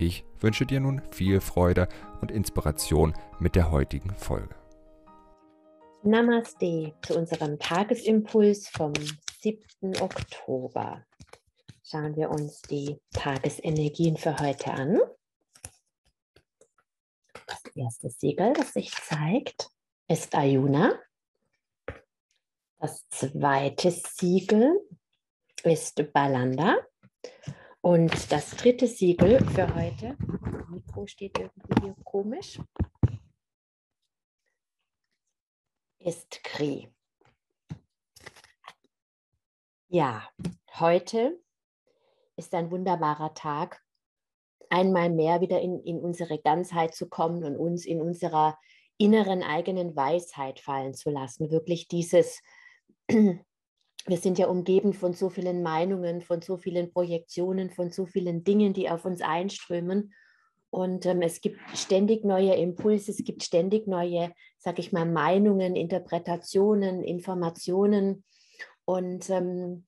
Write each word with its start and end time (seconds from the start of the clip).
Ich 0.00 0.24
wünsche 0.38 0.64
dir 0.64 0.78
nun 0.78 1.02
viel 1.10 1.40
Freude 1.40 1.88
und 2.20 2.30
Inspiration 2.30 3.14
mit 3.40 3.56
der 3.56 3.72
heutigen 3.72 4.14
Folge. 4.14 4.54
Namaste 6.04 6.94
zu 7.02 7.18
unserem 7.18 7.58
Tagesimpuls 7.58 8.68
vom 8.68 8.92
7. 9.40 10.00
Oktober. 10.00 11.04
Schauen 11.82 12.14
wir 12.14 12.30
uns 12.30 12.62
die 12.62 13.00
Tagesenergien 13.12 14.16
für 14.16 14.38
heute 14.38 14.70
an. 14.70 15.00
Das 17.46 17.62
erste 17.74 18.08
Siegel, 18.10 18.52
das 18.52 18.74
sich 18.74 18.92
zeigt, 18.92 19.68
ist 20.06 20.32
Ayuna. 20.32 20.92
Das 22.78 23.08
zweite 23.08 23.90
Siegel 23.90 24.78
ist 25.64 26.12
Balanda. 26.12 26.76
Und 27.80 28.32
das 28.32 28.50
dritte 28.50 28.86
Siegel 28.86 29.38
für 29.50 29.74
heute, 29.74 30.16
das 30.18 30.68
Mikro 30.68 31.06
steht 31.06 31.38
irgendwie 31.38 31.80
hier 31.80 31.96
komisch, 32.04 32.60
ist 35.98 36.42
Kri. 36.42 36.92
Ja, 39.88 40.28
heute 40.74 41.40
ist 42.36 42.54
ein 42.54 42.70
wunderbarer 42.70 43.34
Tag, 43.34 43.82
einmal 44.70 45.08
mehr 45.10 45.40
wieder 45.40 45.60
in, 45.60 45.80
in 45.80 46.00
unsere 46.00 46.38
Ganzheit 46.38 46.94
zu 46.94 47.08
kommen 47.08 47.44
und 47.44 47.56
uns 47.56 47.86
in 47.86 48.00
unserer 48.00 48.58
inneren 48.98 49.42
eigenen 49.42 49.94
Weisheit 49.94 50.60
fallen 50.60 50.94
zu 50.94 51.10
lassen. 51.10 51.50
Wirklich 51.50 51.88
dieses 51.88 52.42
wir 54.08 54.16
sind 54.16 54.38
ja 54.38 54.46
umgeben 54.46 54.94
von 54.94 55.12
so 55.12 55.28
vielen 55.28 55.62
Meinungen, 55.62 56.22
von 56.22 56.40
so 56.40 56.56
vielen 56.56 56.90
Projektionen, 56.90 57.70
von 57.70 57.90
so 57.90 58.06
vielen 58.06 58.42
Dingen, 58.42 58.72
die 58.72 58.88
auf 58.88 59.04
uns 59.04 59.20
einströmen. 59.20 60.14
Und 60.70 61.06
ähm, 61.06 61.22
es 61.22 61.40
gibt 61.40 61.60
ständig 61.74 62.24
neue 62.24 62.54
Impulse, 62.54 63.10
es 63.10 63.22
gibt 63.24 63.42
ständig 63.42 63.86
neue, 63.86 64.32
sag 64.58 64.78
ich 64.78 64.92
mal, 64.92 65.06
Meinungen, 65.06 65.76
Interpretationen, 65.76 67.02
Informationen. 67.02 68.24
Und 68.84 69.28
ähm, 69.30 69.86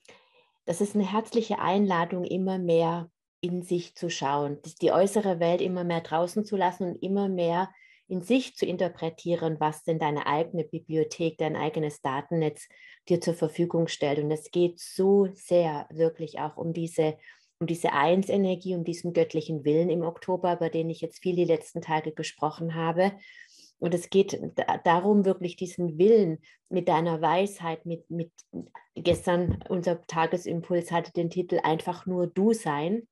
das 0.66 0.80
ist 0.80 0.94
eine 0.94 1.10
herzliche 1.10 1.58
Einladung, 1.58 2.24
immer 2.24 2.58
mehr 2.58 3.10
in 3.40 3.62
sich 3.62 3.94
zu 3.94 4.10
schauen, 4.10 4.58
die 4.82 4.92
äußere 4.92 5.40
Welt 5.40 5.62
immer 5.62 5.82
mehr 5.82 6.02
draußen 6.02 6.44
zu 6.44 6.56
lassen 6.56 6.90
und 6.90 7.02
immer 7.02 7.28
mehr 7.28 7.70
in 8.10 8.22
sich 8.22 8.56
zu 8.56 8.66
interpretieren, 8.66 9.60
was 9.60 9.84
denn 9.84 10.00
deine 10.00 10.26
eigene 10.26 10.64
Bibliothek, 10.64 11.38
dein 11.38 11.54
eigenes 11.54 12.02
Datennetz 12.02 12.68
dir 13.08 13.20
zur 13.20 13.34
Verfügung 13.34 13.86
stellt. 13.86 14.18
Und 14.18 14.32
es 14.32 14.50
geht 14.50 14.80
so 14.80 15.28
sehr 15.34 15.86
wirklich 15.90 16.40
auch 16.40 16.56
um 16.56 16.72
diese, 16.72 17.16
um 17.60 17.68
diese 17.68 17.92
Eins-Energie, 17.92 18.74
um 18.74 18.82
diesen 18.82 19.12
göttlichen 19.12 19.64
Willen 19.64 19.90
im 19.90 20.02
Oktober, 20.02 20.54
über 20.54 20.70
den 20.70 20.90
ich 20.90 21.00
jetzt 21.00 21.22
viel 21.22 21.36
die 21.36 21.44
letzten 21.44 21.82
Tage 21.82 22.10
gesprochen 22.10 22.74
habe. 22.74 23.12
Und 23.78 23.94
es 23.94 24.10
geht 24.10 24.38
darum, 24.84 25.24
wirklich 25.24 25.54
diesen 25.54 25.96
Willen 25.96 26.38
mit 26.68 26.88
deiner 26.88 27.22
Weisheit, 27.22 27.86
mit, 27.86 28.10
mit 28.10 28.32
gestern 28.96 29.62
unser 29.68 30.02
Tagesimpuls 30.02 30.90
hatte 30.90 31.12
den 31.12 31.30
Titel 31.30 31.60
einfach 31.62 32.06
nur 32.06 32.26
du 32.26 32.54
sein. 32.54 33.06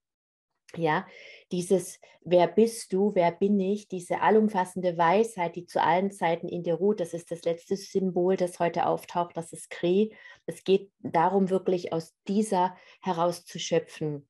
Ja, 0.76 1.06
dieses 1.50 1.98
Wer 2.30 2.46
bist 2.46 2.92
du, 2.92 3.14
wer 3.14 3.32
bin 3.32 3.58
ich, 3.58 3.88
diese 3.88 4.20
allumfassende 4.20 4.98
Weisheit, 4.98 5.56
die 5.56 5.64
zu 5.64 5.82
allen 5.82 6.10
Zeiten 6.10 6.46
in 6.46 6.62
dir 6.62 6.74
ruht, 6.74 7.00
das 7.00 7.14
ist 7.14 7.30
das 7.30 7.42
letzte 7.44 7.74
Symbol, 7.74 8.36
das 8.36 8.58
heute 8.58 8.86
auftaucht, 8.86 9.34
das 9.34 9.54
ist 9.54 9.70
Kri. 9.70 10.14
Es 10.44 10.62
geht 10.62 10.90
darum, 10.98 11.48
wirklich 11.48 11.94
aus 11.94 12.14
dieser 12.26 12.76
heraus 13.00 13.46
zu 13.46 13.58
schöpfen. 13.58 14.28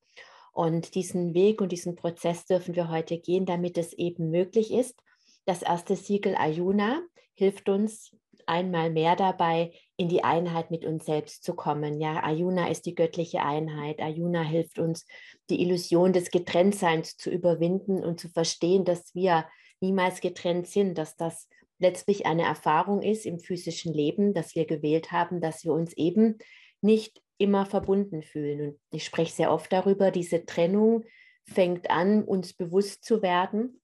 Und 0.53 0.95
diesen 0.95 1.33
Weg 1.33 1.59
und 1.59 1.73
diesen 1.73 1.95
Prozess 1.95 2.45
dürfen 2.45 2.73
wir 2.73 2.89
heute 2.89 3.19
gehen, 3.19 3.45
damit 3.45 3.77
es 3.77 3.91
eben 3.91 4.29
möglich 4.29 4.71
ist. 4.71 4.97
Das 5.45 5.61
erste 5.61 5.97
Siegel 5.97 6.35
Ayuna 6.35 7.01
hilft 7.33 7.67
uns 7.67 8.15
einmal 8.49 8.89
mehr 8.89 9.15
dabei, 9.15 9.71
in 9.95 10.09
die 10.09 10.23
Einheit 10.23 10.71
mit 10.71 10.83
uns 10.83 11.05
selbst 11.05 11.43
zu 11.43 11.53
kommen. 11.53 12.01
Ja, 12.01 12.23
Ayuna 12.23 12.69
ist 12.69 12.85
die 12.85 12.95
göttliche 12.95 13.41
Einheit. 13.43 14.01
Ayuna 14.01 14.41
hilft 14.41 14.79
uns, 14.79 15.05
die 15.49 15.61
Illusion 15.61 16.11
des 16.11 16.31
Getrenntseins 16.31 17.15
zu 17.15 17.29
überwinden 17.29 18.03
und 18.03 18.19
zu 18.19 18.27
verstehen, 18.27 18.83
dass 18.85 19.13
wir 19.13 19.45
niemals 19.79 20.19
getrennt 20.19 20.67
sind, 20.67 20.97
dass 20.97 21.15
das 21.15 21.47
letztlich 21.77 22.25
eine 22.25 22.43
Erfahrung 22.43 23.01
ist 23.01 23.25
im 23.25 23.39
physischen 23.39 23.93
Leben, 23.93 24.33
dass 24.33 24.55
wir 24.55 24.65
gewählt 24.65 25.11
haben, 25.11 25.39
dass 25.39 25.63
wir 25.63 25.71
uns 25.71 25.93
eben 25.93 26.37
nicht 26.81 27.21
immer 27.37 27.65
verbunden 27.65 28.21
fühlen. 28.21 28.71
Und 28.71 28.79
ich 28.91 29.05
spreche 29.05 29.33
sehr 29.33 29.51
oft 29.51 29.71
darüber, 29.71 30.11
diese 30.11 30.45
Trennung 30.45 31.05
fängt 31.45 31.89
an, 31.89 32.23
uns 32.23 32.53
bewusst 32.53 33.05
zu 33.05 33.21
werden 33.21 33.79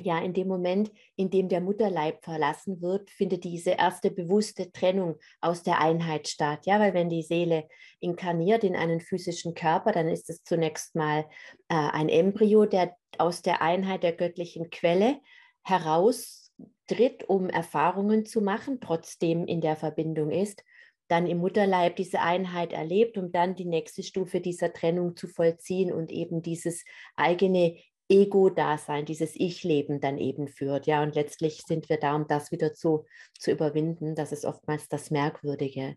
ja, 0.00 0.18
in 0.18 0.32
dem 0.32 0.48
Moment, 0.48 0.90
in 1.16 1.30
dem 1.30 1.48
der 1.48 1.60
Mutterleib 1.60 2.22
verlassen 2.24 2.80
wird, 2.80 3.10
findet 3.10 3.44
diese 3.44 3.70
erste 3.70 4.10
bewusste 4.10 4.70
Trennung 4.72 5.16
aus 5.40 5.62
der 5.62 5.80
Einheit 5.80 6.28
statt. 6.28 6.66
Ja, 6.66 6.78
weil 6.80 6.94
wenn 6.94 7.08
die 7.08 7.22
Seele 7.22 7.68
inkarniert 8.00 8.64
in 8.64 8.76
einen 8.76 9.00
physischen 9.00 9.54
Körper, 9.54 9.92
dann 9.92 10.08
ist 10.08 10.30
es 10.30 10.44
zunächst 10.44 10.94
mal 10.94 11.26
äh, 11.68 11.74
ein 11.74 12.08
Embryo, 12.08 12.66
der 12.66 12.96
aus 13.18 13.42
der 13.42 13.62
Einheit 13.62 14.02
der 14.02 14.12
göttlichen 14.12 14.70
Quelle 14.70 15.20
heraustritt, 15.62 17.28
um 17.28 17.48
Erfahrungen 17.48 18.26
zu 18.26 18.40
machen, 18.40 18.80
trotzdem 18.80 19.46
in 19.46 19.60
der 19.60 19.76
Verbindung 19.76 20.30
ist 20.30 20.62
dann 21.10 21.26
im 21.26 21.38
Mutterleib 21.38 21.96
diese 21.96 22.20
Einheit 22.20 22.72
erlebt, 22.72 23.18
um 23.18 23.32
dann 23.32 23.56
die 23.56 23.64
nächste 23.64 24.04
Stufe 24.04 24.40
dieser 24.40 24.72
Trennung 24.72 25.16
zu 25.16 25.26
vollziehen 25.26 25.92
und 25.92 26.12
eben 26.12 26.40
dieses 26.40 26.84
eigene 27.16 27.76
Ego-Dasein, 28.10 29.04
dieses 29.06 29.36
Ich-Leben 29.36 30.00
dann 30.00 30.18
eben 30.18 30.48
führt. 30.48 30.86
Ja, 30.86 31.02
und 31.02 31.14
letztlich 31.14 31.62
sind 31.66 31.88
wir 31.88 31.98
da, 31.98 32.14
um 32.16 32.26
das 32.26 32.50
wieder 32.50 32.74
zu, 32.74 33.06
zu 33.38 33.52
überwinden. 33.52 34.14
Das 34.14 34.32
ist 34.32 34.44
oftmals 34.44 34.88
das 34.88 35.10
Merkwürdige. 35.10 35.96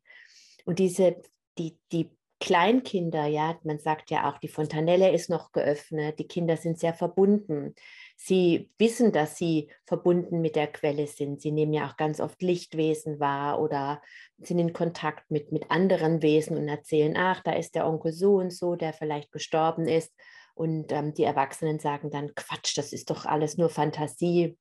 Und 0.66 0.80
diese, 0.80 1.18
die, 1.58 1.78
die 1.92 2.10
Kleinkinder, 2.40 3.26
ja, 3.26 3.58
man 3.64 3.80
sagt 3.80 4.12
ja 4.12 4.30
auch, 4.30 4.38
die 4.38 4.50
Fontanelle 4.50 5.14
ist 5.14 5.30
noch 5.30 5.54
geöffnet, 5.54 6.20
die 6.20 6.28
Kinder 6.28 6.58
sind 6.58 6.78
sehr 6.78 6.94
verbunden. 6.94 7.74
Sie 8.18 8.70
wissen, 8.78 9.14
dass 9.14 9.38
sie 9.38 9.72
verbunden 9.86 10.42
mit 10.42 10.58
der 10.58 10.68
Quelle 10.68 11.08
sind. 11.08 11.42
Sie 11.42 11.54
nehmen 11.54 11.72
ja 11.72 11.88
auch 11.88 11.96
ganz 11.96 12.20
oft 12.20 12.42
Lichtwesen 12.42 13.22
wahr 13.22 13.62
oder 13.62 14.02
sind 14.40 14.60
in 14.60 14.74
Kontakt 14.74 15.32
mit, 15.32 15.54
mit 15.54 15.72
anderen 15.72 16.22
Wesen 16.22 16.58
und 16.58 16.68
erzählen, 16.68 17.16
ach, 17.16 17.42
da 17.44 17.54
ist 17.54 17.76
der 17.76 17.88
Onkel 17.88 18.12
so 18.12 18.36
und 18.36 18.52
so, 18.52 18.76
der 18.76 18.92
vielleicht 18.92 19.32
gestorben 19.32 19.88
ist. 19.88 20.14
Und 20.54 20.92
ähm, 20.92 21.14
die 21.14 21.24
Erwachsenen 21.24 21.80
sagen 21.80 22.12
dann, 22.12 22.36
Quatsch, 22.36 22.78
das 22.78 22.94
ist 22.94 23.10
doch 23.10 23.26
alles 23.26 23.58
nur 23.58 23.70
Fantasie. 23.70 24.58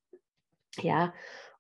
Ja, 0.79 1.13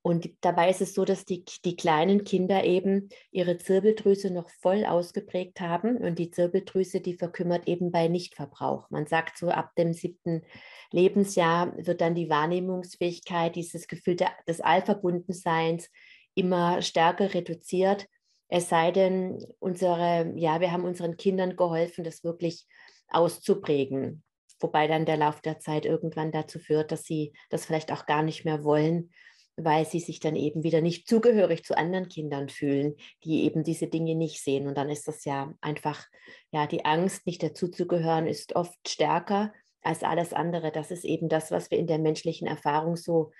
und 0.04 0.28
dabei 0.40 0.68
ist 0.68 0.80
es 0.80 0.94
so, 0.94 1.04
dass 1.04 1.24
die, 1.24 1.44
die 1.64 1.76
kleinen 1.76 2.24
Kinder 2.24 2.64
eben 2.64 3.08
ihre 3.30 3.56
Zirbeldrüse 3.56 4.32
noch 4.32 4.50
voll 4.50 4.84
ausgeprägt 4.84 5.60
haben. 5.60 5.96
Und 5.96 6.18
die 6.18 6.30
Zirbeldrüse, 6.30 7.00
die 7.00 7.14
verkümmert 7.14 7.68
eben 7.68 7.92
bei 7.92 8.08
Nichtverbrauch. 8.08 8.90
Man 8.90 9.06
sagt 9.06 9.38
so, 9.38 9.48
ab 9.48 9.70
dem 9.78 9.92
siebten 9.92 10.42
Lebensjahr 10.90 11.72
wird 11.76 12.00
dann 12.00 12.16
die 12.16 12.28
Wahrnehmungsfähigkeit, 12.28 13.54
dieses 13.54 13.86
Gefühl 13.86 14.16
des 14.48 14.60
Allverbundenseins 14.60 15.88
immer 16.34 16.82
stärker 16.82 17.32
reduziert. 17.32 18.08
Es 18.48 18.68
sei 18.68 18.90
denn, 18.90 19.38
unsere, 19.60 20.32
ja, 20.34 20.60
wir 20.60 20.72
haben 20.72 20.84
unseren 20.84 21.16
Kindern 21.16 21.54
geholfen, 21.54 22.02
das 22.02 22.24
wirklich 22.24 22.66
auszuprägen. 23.14 24.22
Wobei 24.60 24.86
dann 24.86 25.06
der 25.06 25.16
Lauf 25.16 25.40
der 25.40 25.58
Zeit 25.58 25.86
irgendwann 25.86 26.30
dazu 26.32 26.58
führt, 26.58 26.92
dass 26.92 27.04
sie 27.04 27.32
das 27.50 27.66
vielleicht 27.66 27.92
auch 27.92 28.06
gar 28.06 28.22
nicht 28.22 28.44
mehr 28.44 28.62
wollen, 28.64 29.10
weil 29.56 29.84
sie 29.84 30.00
sich 30.00 30.20
dann 30.20 30.36
eben 30.36 30.62
wieder 30.62 30.80
nicht 30.80 31.08
zugehörig 31.08 31.64
zu 31.64 31.76
anderen 31.76 32.08
Kindern 32.08 32.48
fühlen, 32.48 32.94
die 33.24 33.44
eben 33.44 33.64
diese 33.64 33.88
Dinge 33.88 34.14
nicht 34.14 34.42
sehen. 34.42 34.66
Und 34.66 34.76
dann 34.76 34.88
ist 34.88 35.08
das 35.08 35.24
ja 35.24 35.52
einfach, 35.60 36.06
ja, 36.52 36.66
die 36.66 36.84
Angst, 36.84 37.26
nicht 37.26 37.42
dazuzugehören, 37.42 38.26
ist 38.26 38.54
oft 38.54 38.88
stärker 38.88 39.52
als 39.82 40.02
alles 40.04 40.32
andere. 40.32 40.70
Das 40.70 40.90
ist 40.90 41.04
eben 41.04 41.28
das, 41.28 41.50
was 41.50 41.70
wir 41.70 41.78
in 41.78 41.86
der 41.86 41.98
menschlichen 41.98 42.46
Erfahrung 42.46 42.96
so 42.96 43.32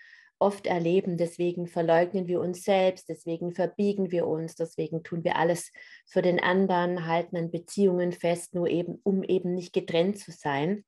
oft 0.43 0.67
erleben. 0.67 1.17
Deswegen 1.17 1.67
verleugnen 1.67 2.27
wir 2.27 2.41
uns 2.41 2.65
selbst, 2.65 3.09
deswegen 3.09 3.53
verbiegen 3.55 4.11
wir 4.11 4.27
uns, 4.27 4.55
deswegen 4.57 5.03
tun 5.03 5.25
wir 5.25 5.37
alles 5.37 5.73
für 6.07 6.21
den 6.21 6.39
anderen, 6.41 7.07
halten 7.07 7.37
an 7.37 7.51
Beziehungen 7.51 8.13
fest, 8.13 8.55
nur 8.55 8.69
eben, 8.69 9.01
um 9.05 9.23
eben 9.23 9.55
nicht 9.55 9.73
getrennt 9.73 10.19
zu 10.19 10.33
sein. 10.33 10.85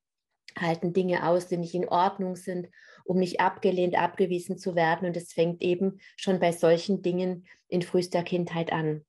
halten 0.58 0.92
Dinge 0.92 1.28
aus, 1.28 1.48
die 1.48 1.56
nicht 1.56 1.74
in 1.74 1.88
Ordnung 1.88 2.36
sind, 2.36 2.68
um 3.04 3.18
nicht 3.18 3.40
abgelehnt, 3.40 3.96
abgewiesen 3.96 4.58
zu 4.58 4.74
werden. 4.74 5.06
Und 5.08 5.16
es 5.16 5.32
fängt 5.32 5.62
eben 5.62 5.98
schon 6.16 6.38
bei 6.38 6.52
solchen 6.52 7.02
Dingen 7.02 7.46
in 7.68 7.82
frühester 7.82 8.22
Kindheit 8.22 8.72
an. 8.72 9.04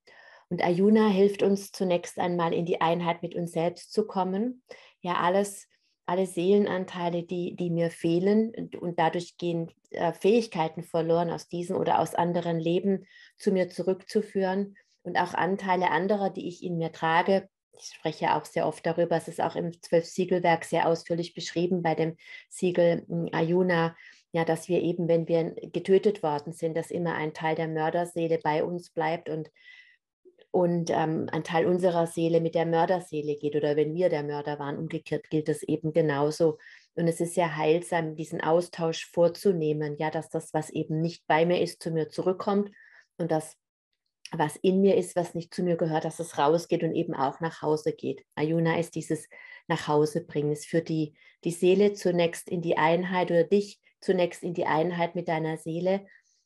Und 0.50 0.63
Ayuna 0.63 1.09
hilft 1.09 1.44
uns 1.44 1.71
zunächst 1.71 2.19
einmal 2.19 2.53
in 2.53 2.65
die 2.65 2.81
Einheit 2.81 3.21
mit 3.21 3.36
uns 3.36 3.51
selbst 3.51 3.91
zu 3.91 4.06
kommen. 4.06 4.63
Ja, 5.01 5.15
alles, 5.15 5.68
alle 6.06 6.28
Seelenanteile, 6.28 7.24
die, 7.24 7.56
die 7.56 7.69
mir 7.69 7.90
fehlen 7.90 8.54
und, 8.80 9.00
dadurch 9.00 9.38
gehen 9.38 9.72
äh, 9.92 10.13
Fähigkeiten 10.13 10.84
verloren 10.84 11.31
aus 11.31 11.48
diesem 11.48 11.78
oder 11.78 12.00
aus 12.00 12.16
anderen 12.16 12.60
Leben 12.60 13.06
zu 13.38 13.52
mir 13.52 13.69
zurückzuführen. 13.69 14.78
Und 15.04 15.18
auch 15.18 15.34
Anteile 15.34 15.92
anderer, 15.92 16.30
die 16.30 16.48
ich 16.48 16.63
in 16.63 16.78
mir 16.78 16.92
trage, 16.92 17.50
ich 17.78 17.94
spreche 17.96 18.36
auch 18.36 18.46
sehr 18.46 18.68
oft 18.68 18.86
darüber, 18.86 19.18
es 19.18 19.28
ist 19.28 19.42
auch 19.42 19.56
im 19.56 19.81
Zwölf-Siegelwerk 19.81 20.63
sehr 20.63 20.88
ausführlich 20.88 21.34
beschrieben 21.34 21.81
bei 21.81 21.96
dem 21.96 22.16
Siegel 22.50 23.06
hm, 23.08 23.30
Ayuna, 23.31 23.96
ja, 24.31 24.46
dass 24.46 24.68
wir 24.68 24.81
eben, 24.81 25.08
wenn 25.08 25.28
wir 25.28 25.56
getötet 25.72 26.22
worden 26.22 26.54
sind, 26.54 26.75
dass 26.75 26.92
immer 26.92 27.16
ein 27.16 27.34
Teil 27.34 27.56
der 27.56 27.68
Mörderseele 27.68 28.40
bei 28.44 28.63
uns 28.63 28.90
bleibt 28.90 29.30
und, 29.30 29.50
und 30.56 30.90
ähm, 30.90 31.28
ein 31.34 31.44
Teil 31.44 31.66
unserer 31.66 32.07
Seele 32.07 32.40
mit 32.40 32.56
der 32.56 32.66
Mörderseele 32.66 33.36
geht 33.36 33.57
oder 33.57 33.75
wenn 33.75 33.94
wir 33.94 34.07
der 34.07 34.24
Mörder 34.24 34.57
waren, 34.57 34.78
umgekehrt 34.78 35.30
gilt 35.30 35.50
das 35.50 35.63
eben 35.63 35.92
genauso. 35.92 36.60
Und 36.94 37.10
es 37.10 37.19
ist 37.19 37.34
sehr 37.34 37.57
heilsam, 37.57 38.16
diesen 38.16 38.40
Austausch 38.40 39.06
vorzunehmen, 39.12 39.98
ja, 39.98 40.10
dass 40.12 40.30
das, 40.30 40.54
was 40.54 40.69
eben 40.69 41.02
nicht 41.02 41.28
bei 41.28 41.46
mir 41.46 41.60
ist, 41.60 41.84
zu 41.84 41.92
mir 41.92 42.07
zurückkommt 42.07 42.72
und 43.18 43.31
dass 43.31 43.57
was 44.31 44.56
in 44.56 44.80
mir 44.80 44.96
ist, 44.96 45.18
was 45.18 45.36
nicht 45.36 45.54
zu 45.54 45.62
mir 45.62 45.75
gehört, 45.75 46.06
dass 46.06 46.22
es 46.22 46.38
rausgeht 46.38 46.84
und 46.84 46.96
eben 46.96 47.16
auch 47.16 47.42
nach 47.42 47.62
Hause 47.62 47.92
geht. 47.92 48.24
Ayuna 48.36 48.80
ist 48.80 48.96
dieses 48.96 49.28
nach 49.68 49.90
Hause 49.90 50.24
bringen. 50.24 50.54
Es 50.54 50.66
führt 50.66 50.88
die, 50.88 51.16
die 51.44 51.51
Seele 51.51 51.92
zunächst 51.92 52.50
in 52.50 52.62
die 52.62 52.78
Einheit 52.78 53.30
oder 53.30 53.44
dich 53.44 53.81
zunächst 54.00 54.42
in 54.42 54.54
die 54.54 54.68
Einheit 54.68 55.16
mit 55.16 55.28
deiner 55.28 55.58
Seele 55.58 56.06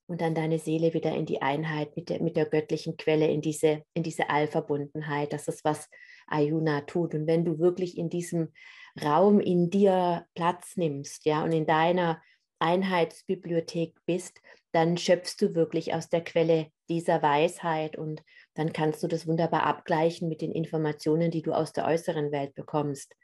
und 0.09 0.21
dann 0.21 0.33
deine 0.33 0.57
Seele 0.57 0.95
wieder 0.95 1.13
in 1.13 1.27
die 1.27 1.43
Einheit 1.43 1.95
mit 1.95 2.09
der, 2.09 2.19
mit 2.19 2.35
der 2.35 2.47
göttlichen 2.47 2.97
Quelle, 2.97 3.27
in 3.27 3.41
diese, 3.41 3.83
in 3.93 4.01
diese 4.01 4.31
Allverbundenheit. 4.31 5.31
Das 5.31 5.47
ist, 5.47 5.63
was 5.63 5.87
Ayuna 6.27 6.81
tut. 6.81 7.13
Und 7.13 7.27
wenn 7.27 7.45
du 7.45 7.59
wirklich 7.59 7.95
in 7.95 8.09
diesem 8.09 8.51
Raum 8.99 9.39
in 9.39 9.69
dir 9.69 10.25
Platz 10.33 10.77
nimmst, 10.77 11.25
ja, 11.25 11.43
und 11.43 11.51
in 11.51 11.67
deiner 11.67 12.19
Einheitsbibliothek 12.57 13.93
bist, 14.07 14.41
dann 14.71 14.97
schöpfst 14.97 15.37
du 15.39 15.53
wirklich 15.53 15.93
aus 15.93 16.09
der 16.09 16.23
Quelle 16.23 16.71
dieser 16.89 17.21
Weisheit 17.21 17.95
und 17.95 18.23
dann 18.55 18.73
kannst 18.73 19.03
du 19.03 19.07
das 19.07 19.27
wunderbar 19.27 19.63
abgleichen 19.63 20.27
mit 20.27 20.41
den 20.41 20.51
Informationen, 20.51 21.29
die 21.29 21.43
du 21.43 21.53
aus 21.53 21.71
der 21.71 21.85
äußeren 21.85 22.31
Welt 22.31 22.55
bekommst. 22.55 23.15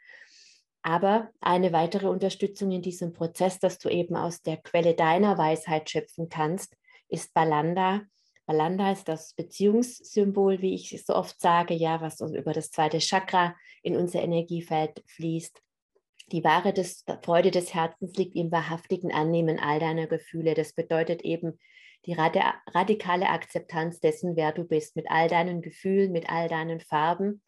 Aber 0.85 1.31
eine 1.41 1.73
weitere 1.73 2.05
Unterstützung 2.05 2.69
in 2.69 2.83
diesem 2.83 3.11
Prozess, 3.11 3.57
dass 3.57 3.79
du 3.79 3.89
eben 3.89 4.15
aus 4.15 4.43
der 4.43 4.57
Quelle 4.57 4.93
deiner 4.93 5.35
Weisheit 5.35 5.89
schöpfen 5.89 6.29
kannst, 6.29 6.77
ist 7.09 7.33
Balanda. 7.33 8.03
Balanda 8.45 8.91
ist 8.91 9.07
das 9.07 9.33
Beziehungssymbol, 9.33 10.61
wie 10.61 10.75
ich 10.75 11.03
so 11.03 11.15
oft 11.15 11.41
sage, 11.41 11.73
ja, 11.73 12.01
was 12.01 12.21
über 12.21 12.53
das 12.53 12.69
zweite 12.69 12.99
Chakra 12.99 13.55
in 13.81 13.97
unser 13.97 14.21
Energiefeld 14.21 15.03
fließt. 15.07 15.59
Die 16.31 16.43
wahre 16.43 16.71
des, 16.71 17.03
Freude 17.23 17.49
des 17.49 17.73
Herzens 17.73 18.15
liegt 18.15 18.35
im 18.35 18.51
wahrhaftigen 18.51 19.11
Annehmen 19.11 19.57
all 19.57 19.79
deiner 19.79 20.05
Gefühle. 20.05 20.53
Das 20.53 20.73
bedeutet 20.73 21.23
eben 21.23 21.57
die 22.05 22.13
radikale 22.13 23.29
Akzeptanz 23.29 24.01
dessen, 24.01 24.35
wer 24.35 24.51
du 24.51 24.63
bist, 24.65 24.95
mit 24.95 25.09
all 25.09 25.29
deinen 25.29 25.63
Gefühlen, 25.63 26.11
mit 26.11 26.29
all 26.29 26.47
deinen 26.47 26.79
Farben. 26.79 27.41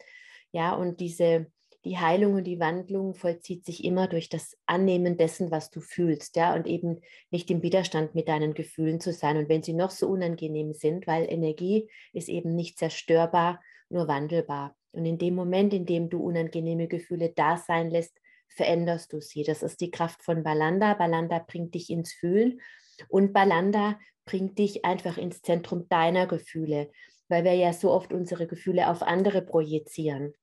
Ja, 0.50 0.74
und 0.74 0.98
diese, 0.98 1.52
die 1.84 1.98
Heilung 1.98 2.34
und 2.34 2.44
die 2.44 2.58
Wandlung 2.58 3.14
vollzieht 3.14 3.64
sich 3.64 3.84
immer 3.84 4.08
durch 4.08 4.28
das 4.28 4.56
Annehmen 4.66 5.16
dessen, 5.16 5.50
was 5.50 5.70
du 5.70 5.80
fühlst, 5.80 6.36
ja, 6.36 6.54
und 6.54 6.66
eben 6.66 7.00
nicht 7.30 7.50
im 7.50 7.62
Widerstand 7.62 8.14
mit 8.14 8.28
deinen 8.28 8.54
Gefühlen 8.54 9.00
zu 9.00 9.12
sein. 9.12 9.36
Und 9.36 9.48
wenn 9.48 9.62
sie 9.62 9.74
noch 9.74 9.90
so 9.90 10.08
unangenehm 10.08 10.72
sind, 10.72 11.06
weil 11.06 11.30
Energie 11.30 11.88
ist 12.12 12.28
eben 12.28 12.54
nicht 12.54 12.78
zerstörbar, 12.78 13.60
nur 13.88 14.08
wandelbar. 14.08 14.76
Und 14.92 15.04
in 15.04 15.18
dem 15.18 15.34
Moment, 15.34 15.72
in 15.72 15.86
dem 15.86 16.10
du 16.10 16.18
unangenehme 16.18 16.88
Gefühle 16.88 17.32
da 17.34 17.56
sein 17.56 17.90
lässt, 17.90 18.18
veränderst 18.48 19.12
du 19.12 19.20
sie. 19.20 19.44
Das 19.44 19.62
ist 19.62 19.80
die 19.80 19.90
Kraft 19.90 20.22
von 20.24 20.42
Balanda. 20.42 20.94
Balanda 20.94 21.38
bringt 21.38 21.74
dich 21.74 21.90
ins 21.90 22.12
Fühlen 22.12 22.60
und 23.08 23.32
Balanda 23.32 23.98
bringt 24.24 24.58
dich 24.58 24.84
einfach 24.84 25.16
ins 25.16 25.42
Zentrum 25.42 25.88
deiner 25.88 26.26
Gefühle, 26.26 26.90
weil 27.28 27.44
wir 27.44 27.54
ja 27.54 27.72
so 27.72 27.90
oft 27.90 28.12
unsere 28.12 28.46
Gefühle 28.46 28.90
auf 28.90 29.02
andere 29.02 29.42
projizieren. 29.42 30.34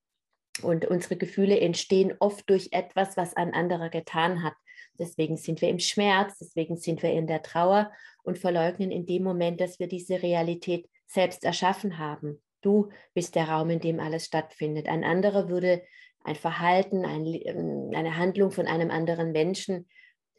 Und 0.61 0.85
unsere 0.85 1.17
Gefühle 1.17 1.59
entstehen 1.59 2.13
oft 2.19 2.49
durch 2.49 2.69
etwas, 2.71 3.17
was 3.17 3.35
ein 3.35 3.53
anderer 3.53 3.89
getan 3.89 4.43
hat. 4.43 4.53
Deswegen 4.97 5.37
sind 5.37 5.61
wir 5.61 5.69
im 5.69 5.79
Schmerz, 5.79 6.37
deswegen 6.39 6.77
sind 6.77 7.03
wir 7.03 7.11
in 7.11 7.27
der 7.27 7.41
Trauer 7.41 7.91
und 8.23 8.39
verleugnen 8.39 8.91
in 8.91 9.05
dem 9.05 9.23
Moment, 9.23 9.59
dass 9.59 9.79
wir 9.79 9.87
diese 9.87 10.21
Realität 10.21 10.89
selbst 11.05 11.43
erschaffen 11.43 11.97
haben. 11.97 12.41
Du 12.61 12.89
bist 13.13 13.35
der 13.35 13.49
Raum, 13.49 13.69
in 13.69 13.79
dem 13.79 13.99
alles 13.99 14.25
stattfindet. 14.25 14.87
Ein 14.87 15.03
anderer 15.03 15.49
würde 15.49 15.83
ein 16.23 16.35
Verhalten, 16.35 17.05
ein, 17.05 17.25
ähm, 17.25 17.91
eine 17.93 18.17
Handlung 18.17 18.51
von 18.51 18.67
einem 18.67 18.89
anderen 18.89 19.31
Menschen 19.31 19.87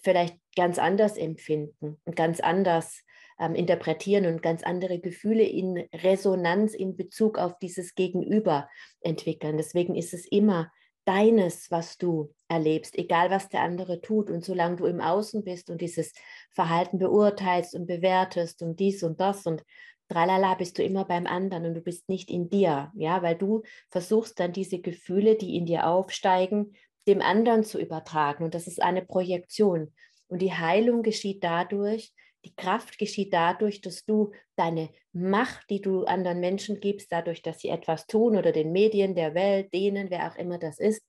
vielleicht 0.02 0.36
ganz 0.56 0.78
anders 0.78 1.16
empfinden 1.16 2.00
und 2.04 2.16
ganz 2.16 2.40
anders 2.40 3.02
ähm, 3.38 3.54
interpretieren 3.54 4.26
und 4.26 4.42
ganz 4.42 4.62
andere 4.62 4.98
Gefühle 4.98 5.44
in 5.44 5.88
Resonanz 5.92 6.74
in 6.74 6.96
Bezug 6.96 7.38
auf 7.38 7.58
dieses 7.58 7.94
Gegenüber 7.94 8.68
entwickeln. 9.00 9.56
Deswegen 9.56 9.94
ist 9.94 10.14
es 10.14 10.26
immer 10.26 10.70
deines, 11.04 11.70
was 11.70 11.98
du 11.98 12.34
erlebst, 12.48 12.98
egal 12.98 13.30
was 13.30 13.48
der 13.48 13.60
andere 13.60 14.00
tut. 14.00 14.30
Und 14.30 14.44
solange 14.44 14.76
du 14.76 14.86
im 14.86 15.00
Außen 15.00 15.44
bist 15.44 15.70
und 15.70 15.80
dieses 15.80 16.12
Verhalten 16.50 16.98
beurteilst 16.98 17.74
und 17.74 17.86
bewertest 17.86 18.62
und 18.62 18.80
dies 18.80 19.02
und 19.02 19.20
das 19.20 19.46
und 19.46 19.62
tralala, 20.08 20.54
bist 20.54 20.78
du 20.78 20.82
immer 20.82 21.04
beim 21.04 21.26
anderen 21.26 21.66
und 21.66 21.74
du 21.74 21.80
bist 21.80 22.08
nicht 22.08 22.30
in 22.30 22.48
dir, 22.48 22.92
ja, 22.94 23.22
weil 23.22 23.36
du 23.36 23.62
versuchst 23.90 24.38
dann 24.38 24.52
diese 24.52 24.80
Gefühle, 24.80 25.36
die 25.36 25.56
in 25.56 25.66
dir 25.66 25.86
aufsteigen, 25.86 26.74
dem 27.06 27.22
anderen 27.22 27.64
zu 27.64 27.80
übertragen. 27.80 28.44
Und 28.44 28.54
das 28.54 28.66
ist 28.66 28.82
eine 28.82 29.02
Projektion. 29.02 29.92
Und 30.28 30.42
die 30.42 30.52
Heilung 30.52 31.02
geschieht 31.02 31.44
dadurch, 31.44 32.12
die 32.46 32.54
Kraft 32.54 32.98
geschieht 32.98 33.32
dadurch, 33.32 33.80
dass 33.80 34.04
du 34.04 34.32
deine 34.54 34.90
Macht, 35.12 35.68
die 35.68 35.80
du 35.80 36.04
anderen 36.04 36.38
Menschen 36.38 36.78
gibst, 36.78 37.10
dadurch, 37.10 37.42
dass 37.42 37.58
sie 37.58 37.68
etwas 37.68 38.06
tun 38.06 38.36
oder 38.36 38.52
den 38.52 38.70
Medien, 38.70 39.16
der 39.16 39.34
Welt, 39.34 39.74
denen, 39.74 40.10
wer 40.10 40.30
auch 40.30 40.36
immer 40.36 40.58
das 40.58 40.78
ist, 40.78 41.02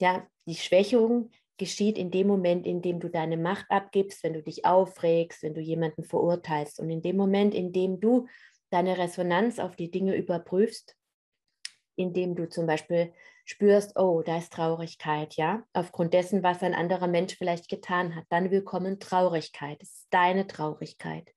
ja, 0.00 0.26
die 0.46 0.56
Schwächung 0.56 1.30
geschieht 1.56 1.96
in 1.96 2.10
dem 2.10 2.26
Moment, 2.26 2.66
in 2.66 2.82
dem 2.82 2.98
du 2.98 3.08
deine 3.08 3.36
Macht 3.36 3.66
abgibst, 3.68 4.24
wenn 4.24 4.34
du 4.34 4.42
dich 4.42 4.64
aufregst, 4.64 5.44
wenn 5.44 5.54
du 5.54 5.60
jemanden 5.60 6.02
verurteilst. 6.02 6.80
Und 6.80 6.90
in 6.90 7.00
dem 7.00 7.16
Moment, 7.16 7.54
in 7.54 7.72
dem 7.72 8.00
du 8.00 8.26
deine 8.70 8.98
Resonanz 8.98 9.60
auf 9.60 9.76
die 9.76 9.90
Dinge 9.90 10.16
überprüfst, 10.16 10.96
indem 11.94 12.34
du 12.34 12.48
zum 12.48 12.66
Beispiel 12.66 13.12
spürst, 13.44 13.98
oh, 13.98 14.22
da 14.24 14.38
ist 14.38 14.52
Traurigkeit, 14.52 15.34
ja, 15.34 15.62
aufgrund 15.72 16.14
dessen, 16.14 16.42
was 16.42 16.62
ein 16.62 16.74
anderer 16.74 17.08
Mensch 17.08 17.36
vielleicht 17.36 17.68
getan 17.68 18.14
hat, 18.14 18.24
dann 18.28 18.50
willkommen 18.50 19.00
Traurigkeit. 19.00 19.82
Es 19.82 19.90
ist 19.90 20.06
deine 20.10 20.46
Traurigkeit. 20.46 21.28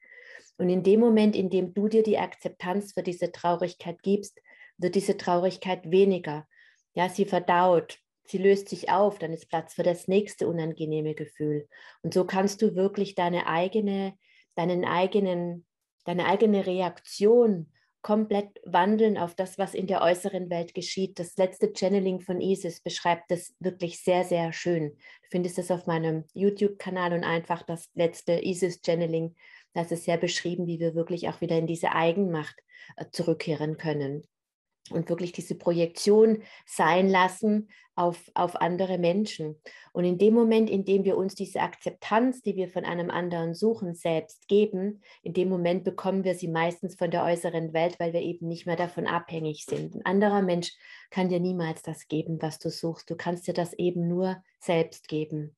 Und 0.58 0.70
in 0.70 0.84
dem 0.84 1.00
Moment, 1.00 1.36
in 1.36 1.50
dem 1.50 1.74
du 1.74 1.88
dir 1.88 2.04
die 2.04 2.18
Akzeptanz 2.18 2.94
für 2.94 3.04
diese 3.04 3.32
Traurigkeit 3.32 4.02
gibst, 4.04 4.40
wird 4.78 4.96
diese 4.96 5.18
Traurigkeit 5.18 5.90
weniger. 5.92 6.48
Ja, 6.94 7.10
sie 7.10 7.26
verdaut, 7.26 8.00
sie 8.26 8.38
löst 8.38 8.70
sich 8.70 8.90
auf, 8.90 9.20
dann 9.20 9.34
ist 9.34 9.50
Platz 9.50 9.74
für 9.74 9.84
das 9.84 10.08
nächste 10.08 10.48
unangenehme 10.48 11.14
Gefühl. 11.14 11.68
Und 12.02 12.14
so 12.14 12.26
kannst 12.26 12.62
du 12.62 12.76
wirklich 12.76 13.16
deine 13.16 13.48
eigene, 13.48 14.14
deinen 14.56 14.86
eigenen, 14.86 15.66
deine 16.06 16.26
eigene 16.26 16.66
Reaktion 16.66 17.72
komplett 18.06 18.62
wandeln 18.66 19.18
auf 19.18 19.34
das, 19.34 19.58
was 19.58 19.74
in 19.74 19.88
der 19.88 20.04
äußeren 20.04 20.52
Welt 20.52 20.76
geschieht. 20.76 21.18
Das 21.18 21.38
letzte 21.38 21.74
Channeling 21.74 22.22
von 22.22 22.40
Isis 22.40 22.80
beschreibt 22.80 23.32
das 23.32 23.56
wirklich 23.60 24.00
sehr, 24.00 24.24
sehr 24.24 24.54
schön. 24.54 24.92
Du 25.24 25.30
findest 25.32 25.58
es 25.58 25.72
auf 25.72 25.88
meinem 25.88 26.24
YouTube-Kanal 26.36 27.14
und 27.14 27.24
einfach 27.24 27.64
das 27.64 27.90
letzte 27.96 28.46
Isis-Channeling. 28.46 29.34
Das 29.74 29.92
ist 29.92 30.06
sehr 30.06 30.18
beschrieben, 30.18 30.68
wie 30.68 30.80
wir 30.80 30.94
wirklich 30.94 31.30
auch 31.30 31.42
wieder 31.42 31.58
in 31.58 31.66
diese 31.66 31.94
Eigenmacht 31.94 32.56
äh, 32.96 33.06
zurückkehren 33.10 33.78
können 33.78 34.22
und 34.92 35.10
wirklich 35.10 35.32
diese 35.32 35.56
Projektion 35.56 36.44
sein 36.66 37.10
lassen 37.10 37.70
auf, 37.96 38.30
auf 38.34 38.62
andere 38.62 38.98
Menschen. 38.98 39.56
Und 39.94 40.04
in 40.04 40.18
dem 40.18 40.34
Moment, 40.34 40.70
in 40.70 40.86
dem 40.86 41.06
wir 41.06 41.18
uns 41.18 41.34
diese 41.34 41.62
Akzeptanz, 41.62 42.42
die 42.42 42.56
wir 42.56 42.68
von 42.68 42.84
einem 42.84 43.10
anderen 43.10 43.54
suchen, 43.54 43.96
selbst 43.96 44.48
geben, 44.48 45.02
in 45.24 45.34
dem 45.34 45.50
Moment 45.50 45.84
bekommen 45.84 46.24
wir 46.24 46.36
sie 46.36 46.50
meistens 46.50 46.96
von 46.96 47.10
der 47.10 47.24
äußeren 47.24 47.74
Welt, 47.74 48.00
weil 48.00 48.14
wir 48.14 48.22
eben 48.22 48.48
nicht 48.48 48.66
mehr 48.66 48.76
davon 48.76 49.08
abhängig 49.08 49.66
sind. 49.66 49.96
Ein 49.96 50.06
anderer 50.06 50.42
Mensch 50.42 50.74
kann 51.10 51.30
dir 51.30 51.40
niemals 51.40 51.82
das 51.82 52.08
geben, 52.08 52.42
was 52.42 52.60
du 52.60 52.70
suchst. 52.70 53.10
Du 53.10 53.16
kannst 53.16 53.48
dir 53.48 53.54
das 53.54 53.74
eben 53.74 54.08
nur 54.08 54.44
selbst 54.60 55.08
geben. 55.08 55.56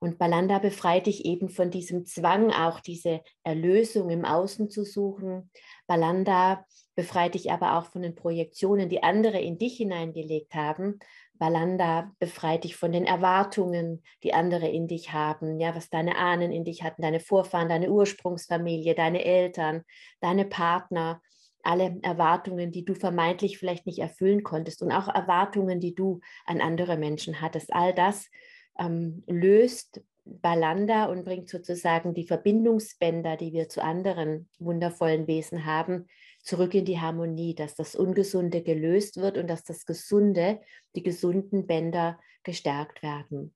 Und 0.00 0.18
Balanda 0.18 0.58
befreit 0.58 1.06
dich 1.06 1.24
eben 1.24 1.48
von 1.48 1.70
diesem 1.70 2.04
Zwang, 2.04 2.52
auch 2.52 2.80
diese 2.80 3.20
Erlösung 3.42 4.10
im 4.10 4.24
Außen 4.24 4.70
zu 4.70 4.84
suchen. 4.84 5.50
Balanda 5.86 6.64
befreit 6.94 7.34
dich 7.34 7.50
aber 7.50 7.78
auch 7.78 7.86
von 7.86 8.02
den 8.02 8.14
Projektionen, 8.14 8.88
die 8.88 9.02
andere 9.02 9.40
in 9.40 9.58
dich 9.58 9.76
hineingelegt 9.76 10.54
haben, 10.54 11.00
Balanda 11.38 12.12
befreit 12.18 12.64
dich 12.64 12.76
von 12.76 12.92
den 12.92 13.04
Erwartungen, 13.04 14.02
die 14.22 14.34
andere 14.34 14.68
in 14.68 14.88
dich 14.88 15.12
haben, 15.12 15.60
ja, 15.60 15.74
was 15.74 15.88
deine 15.88 16.16
Ahnen 16.16 16.52
in 16.52 16.64
dich 16.64 16.82
hatten, 16.82 17.02
deine 17.02 17.20
Vorfahren, 17.20 17.68
deine 17.68 17.90
Ursprungsfamilie, 17.90 18.94
deine 18.94 19.24
Eltern, 19.24 19.82
deine 20.20 20.44
Partner, 20.44 21.22
alle 21.62 21.98
Erwartungen, 22.02 22.72
die 22.72 22.84
du 22.84 22.94
vermeintlich 22.94 23.58
vielleicht 23.58 23.86
nicht 23.86 23.98
erfüllen 23.98 24.42
konntest 24.42 24.82
und 24.82 24.92
auch 24.92 25.08
Erwartungen, 25.08 25.80
die 25.80 25.94
du 25.94 26.20
an 26.44 26.60
andere 26.60 26.96
Menschen 26.96 27.40
hattest. 27.40 27.72
All 27.72 27.94
das 27.94 28.28
ähm, 28.78 29.22
löst 29.26 30.02
Balanda 30.24 31.06
und 31.06 31.24
bringt 31.24 31.48
sozusagen 31.48 32.14
die 32.14 32.26
Verbindungsbänder, 32.26 33.36
die 33.36 33.52
wir 33.52 33.68
zu 33.68 33.82
anderen 33.82 34.48
wundervollen 34.58 35.26
Wesen 35.26 35.64
haben, 35.64 36.06
zurück 36.42 36.74
in 36.74 36.84
die 36.84 37.00
Harmonie, 37.00 37.54
dass 37.54 37.74
das 37.74 37.94
Ungesunde 37.94 38.62
gelöst 38.62 39.16
wird 39.16 39.38
und 39.38 39.48
dass 39.48 39.64
das 39.64 39.86
Gesunde, 39.86 40.60
die 40.94 41.02
gesunden 41.02 41.66
Bänder 41.66 42.18
gestärkt 42.42 43.02
werden. 43.02 43.54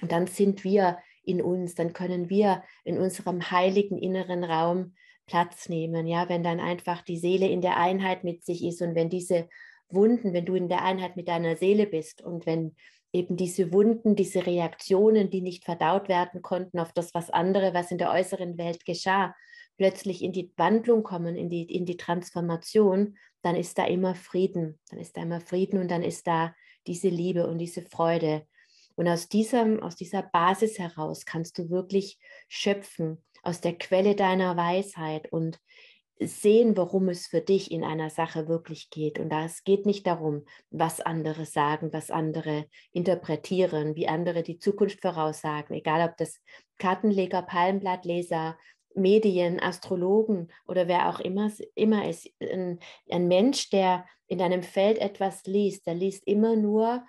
Und 0.00 0.12
dann 0.12 0.26
sind 0.26 0.64
wir 0.64 0.98
in 1.24 1.42
uns, 1.42 1.74
dann 1.74 1.92
können 1.92 2.28
wir 2.28 2.62
in 2.84 2.98
unserem 2.98 3.50
heiligen 3.50 3.98
inneren 3.98 4.44
Raum 4.44 4.94
Platz 5.26 5.68
nehmen, 5.68 6.06
ja, 6.06 6.28
wenn 6.28 6.42
dann 6.42 6.58
einfach 6.58 7.02
die 7.02 7.16
Seele 7.16 7.48
in 7.48 7.60
der 7.60 7.76
Einheit 7.76 8.24
mit 8.24 8.44
sich 8.44 8.64
ist 8.64 8.82
und 8.82 8.94
wenn 8.94 9.08
diese 9.08 9.48
Wunden, 9.88 10.32
wenn 10.32 10.44
du 10.44 10.54
in 10.54 10.68
der 10.68 10.82
Einheit 10.82 11.16
mit 11.16 11.28
deiner 11.28 11.56
Seele 11.56 11.86
bist 11.86 12.22
und 12.22 12.44
wenn 12.44 12.74
eben 13.12 13.36
diese 13.36 13.72
Wunden, 13.72 14.16
diese 14.16 14.46
Reaktionen, 14.46 15.30
die 15.30 15.42
nicht 15.42 15.64
verdaut 15.64 16.08
werden 16.08 16.42
konnten 16.42 16.78
auf 16.78 16.92
das, 16.92 17.14
was 17.14 17.30
andere, 17.30 17.74
was 17.74 17.90
in 17.90 17.98
der 17.98 18.10
äußeren 18.10 18.56
Welt 18.58 18.84
geschah, 18.84 19.34
plötzlich 19.76 20.22
in 20.22 20.32
die 20.32 20.52
Wandlung 20.56 21.02
kommen, 21.02 21.36
in 21.36 21.50
die, 21.50 21.62
in 21.62 21.86
die 21.86 21.96
Transformation, 21.96 23.16
dann 23.42 23.56
ist 23.56 23.78
da 23.78 23.86
immer 23.86 24.14
Frieden, 24.14 24.78
dann 24.90 24.98
ist 24.98 25.16
da 25.16 25.22
immer 25.22 25.40
Frieden 25.40 25.80
und 25.80 25.90
dann 25.90 26.02
ist 26.02 26.26
da 26.26 26.54
diese 26.86 27.08
Liebe 27.08 27.46
und 27.46 27.58
diese 27.58 27.82
Freude. 27.82 28.46
Und 28.94 29.08
aus, 29.08 29.28
diesem, 29.28 29.82
aus 29.82 29.96
dieser 29.96 30.22
Basis 30.22 30.78
heraus 30.78 31.24
kannst 31.24 31.58
du 31.58 31.70
wirklich 31.70 32.18
schöpfen, 32.48 33.22
aus 33.42 33.60
der 33.60 33.76
Quelle 33.76 34.14
deiner 34.14 34.56
Weisheit 34.56 35.32
und 35.32 35.58
sehen, 36.20 36.76
worum 36.76 37.08
es 37.08 37.26
für 37.26 37.40
dich 37.40 37.70
in 37.70 37.84
einer 37.84 38.10
Sache 38.10 38.48
wirklich 38.48 38.90
geht. 38.90 39.18
Und 39.18 39.32
es 39.32 39.64
geht 39.64 39.86
nicht 39.86 40.06
darum, 40.06 40.44
was 40.70 41.00
andere 41.00 41.46
sagen, 41.46 41.92
was 41.92 42.10
andere 42.10 42.66
interpretieren, 42.92 43.96
wie 43.96 44.08
andere 44.08 44.42
die 44.42 44.58
Zukunft 44.58 45.00
voraussagen, 45.00 45.74
egal 45.74 46.08
ob 46.08 46.16
das 46.16 46.40
Kartenleger, 46.78 47.42
Palmblattleser, 47.42 48.56
Medien, 48.94 49.60
Astrologen 49.60 50.52
oder 50.66 50.86
wer 50.88 51.08
auch 51.08 51.20
immer, 51.20 51.50
immer 51.74 52.08
ist. 52.08 52.28
Ein, 52.40 52.78
ein 53.10 53.28
Mensch, 53.28 53.70
der 53.70 54.04
in 54.26 54.38
deinem 54.38 54.62
Feld 54.62 54.98
etwas 54.98 55.44
liest, 55.46 55.86
der 55.86 55.94
liest 55.94 56.26
immer 56.26 56.56
nur, 56.56 57.04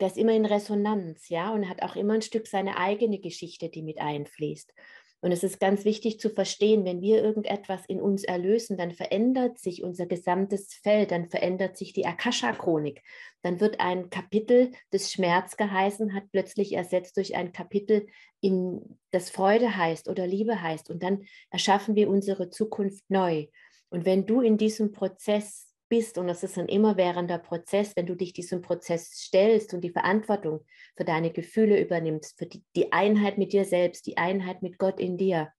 der 0.00 0.08
ist 0.08 0.18
immer 0.18 0.32
in 0.32 0.46
Resonanz, 0.46 1.28
ja, 1.28 1.52
und 1.52 1.68
hat 1.68 1.82
auch 1.82 1.96
immer 1.96 2.14
ein 2.14 2.22
Stück 2.22 2.46
seine 2.46 2.76
eigene 2.76 3.18
Geschichte, 3.18 3.68
die 3.68 3.82
mit 3.82 3.98
einfließt. 3.98 4.72
Und 5.20 5.32
es 5.32 5.42
ist 5.42 5.58
ganz 5.58 5.84
wichtig 5.84 6.20
zu 6.20 6.30
verstehen, 6.30 6.84
wenn 6.84 7.00
wir 7.00 7.22
irgendetwas 7.22 7.84
in 7.86 8.00
uns 8.00 8.22
erlösen, 8.22 8.76
dann 8.76 8.92
verändert 8.92 9.58
sich 9.58 9.82
unser 9.82 10.06
gesamtes 10.06 10.74
Feld, 10.74 11.10
dann 11.10 11.28
verändert 11.28 11.76
sich 11.76 11.92
die 11.92 12.06
Akasha-Chronik. 12.06 13.02
Dann 13.42 13.60
wird 13.60 13.80
ein 13.80 14.10
Kapitel, 14.10 14.70
das 14.90 15.12
Schmerz 15.12 15.56
geheißen 15.56 16.14
hat, 16.14 16.24
plötzlich 16.30 16.72
ersetzt 16.72 17.16
durch 17.16 17.34
ein 17.34 17.52
Kapitel, 17.52 18.06
in 18.40 18.98
das 19.10 19.30
Freude 19.30 19.76
heißt 19.76 20.08
oder 20.08 20.26
Liebe 20.26 20.62
heißt. 20.62 20.88
Und 20.88 21.02
dann 21.02 21.24
erschaffen 21.50 21.96
wir 21.96 22.08
unsere 22.08 22.50
Zukunft 22.50 23.04
neu. 23.08 23.46
Und 23.90 24.04
wenn 24.04 24.26
du 24.26 24.40
in 24.40 24.56
diesem 24.56 24.92
Prozess 24.92 25.67
bist, 25.88 26.18
und 26.18 26.26
das 26.26 26.42
ist 26.42 26.58
ein 26.58 26.68
immerwährender 26.68 27.38
Prozess, 27.38 27.94
wenn 27.96 28.06
du 28.06 28.14
dich 28.14 28.32
diesem 28.32 28.62
Prozess 28.62 29.10
stellst 29.12 29.74
und 29.74 29.82
die 29.82 29.90
Verantwortung 29.90 30.64
für 30.96 31.04
deine 31.04 31.30
Gefühle 31.30 31.80
übernimmst, 31.80 32.38
für 32.38 32.46
die, 32.46 32.64
die 32.76 32.92
Einheit 32.92 33.38
mit 33.38 33.52
dir 33.52 33.64
selbst, 33.64 34.06
die 34.06 34.16
Einheit 34.16 34.62
mit 34.62 34.78
Gott 34.78 35.00
in 35.00 35.16
dir, 35.16 35.52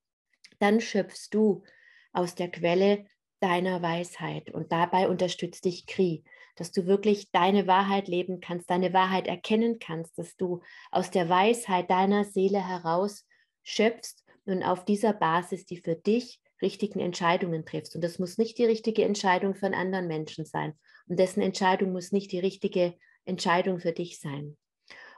dann 0.60 0.82
schöpfst 0.82 1.30
du 1.32 1.64
aus 2.12 2.36
der 2.36 2.50
Quelle 2.50 3.06
deiner 3.40 3.82
Weisheit. 3.82 4.52
Und 4.52 4.72
dabei 4.72 5.08
unterstützt 5.08 5.66
dich 5.66 5.86
Kri, 5.86 6.24
dass 6.56 6.72
du 6.72 6.86
wirklich 6.86 7.32
deine 7.32 7.68
Wahrheit 7.68 8.08
leben 8.08 8.42
kannst, 8.42 8.70
deine 8.70 8.94
Wahrheit 8.94 9.28
erkennen 9.28 9.80
kannst, 9.80 10.18
dass 10.18 10.36
du 10.36 10.62
aus 10.92 11.10
der 11.10 11.30
Weisheit 11.30 11.90
deiner 11.90 12.26
Seele 12.26 12.66
heraus 12.66 13.26
schöpfst 13.64 14.26
und 14.46 14.64
auf 14.64 14.84
dieser 14.84 15.14
Basis, 15.14 15.66
die 15.66 15.78
für 15.78 15.96
dich 15.96 16.42
richtigen 16.62 17.00
Entscheidungen 17.00 17.66
triffst. 17.66 17.96
Und 17.96 18.04
das 18.04 18.20
muss 18.20 18.38
nicht 18.38 18.58
die 18.58 18.66
richtige 18.66 19.04
Entscheidung 19.04 19.56
für 19.56 19.66
einen 19.66 19.76
anderen 19.76 20.08
Menschen 20.08 20.46
sein. 20.46 20.74
Und 21.08 21.20
dessen 21.20 21.42
Entscheidung 21.42 21.92
muss 21.92 22.12
nicht 22.12 22.32
die 22.32 22.40
richtige 22.40 22.96
Entscheidung 23.26 23.80
für 23.80 23.92
dich 23.92 24.20
sein. 24.20 24.58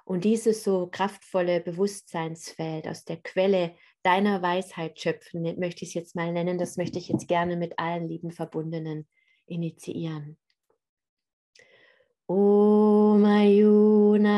Und 0.06 0.24
dieses 0.26 0.64
so 0.64 0.88
kraftvolle 0.88 1.62
Bewusstseinsfeld 1.62 2.88
aus 2.88 3.06
der 3.06 3.18
Quelle 3.18 3.76
deiner 4.04 4.42
Weisheit 4.42 5.00
schöpfen, 5.00 5.44
möchte 5.60 5.84
ich 5.84 5.90
es 5.90 5.94
jetzt 5.94 6.16
mal 6.16 6.32
nennen, 6.32 6.58
das 6.58 6.78
möchte 6.78 6.98
ich 6.98 7.08
jetzt 7.10 7.28
gerne 7.28 7.56
mit 7.56 7.78
allen 7.78 8.08
lieben 8.08 8.32
Verbundenen 8.32 9.08
initiieren. 9.46 10.38
Om 12.28 13.26
Ayuna, 13.26 14.38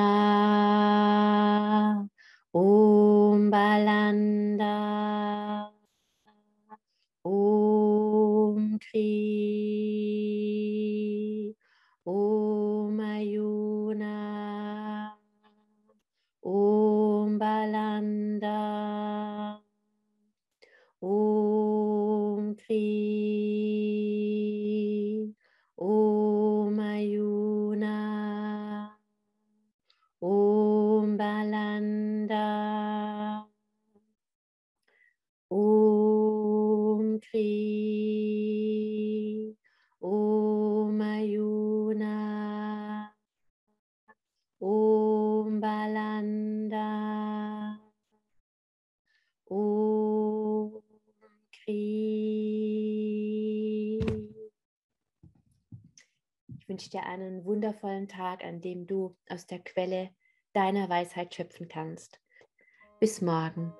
Om 2.51 3.49
Balanda. 3.49 5.42
Kri, 8.93 9.09
Om 12.05 12.99
Ayuna, 13.01 14.13
Om 16.43 17.39
Balanda, 17.39 18.59
Om 21.01 21.32
Om 49.45 50.81
Kri. 51.51 52.73
Ich 56.59 56.69
wünsche 56.69 56.89
dir 56.89 57.03
einen 57.03 57.45
wundervollen 57.45 58.07
Tag, 58.07 58.43
an 58.43 58.61
dem 58.61 58.87
du 58.87 59.15
aus 59.29 59.45
der 59.47 59.59
Quelle 59.59 60.09
deiner 60.53 60.89
Weisheit 60.89 61.35
schöpfen 61.35 61.67
kannst. 61.67 62.19
Bis 62.99 63.21
morgen. 63.21 63.73